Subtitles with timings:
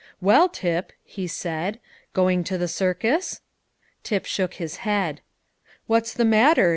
[0.19, 1.79] "Well, Tip," he said,
[2.13, 3.41] "going to the circus?"
[4.01, 5.21] Tip shook his head.
[5.85, 6.69] "What's the matter?